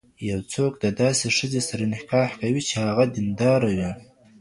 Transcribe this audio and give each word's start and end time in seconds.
يو 0.29 0.39
څوک 0.53 0.73
د 0.79 0.85
داسي 1.01 1.27
ښځي 1.37 1.61
سره 1.69 1.83
نکاح 1.95 2.29
کوي، 2.41 2.61
چي 2.69 2.75
هغه 2.85 3.05
دينداره 3.15 3.67
وي 3.77 3.91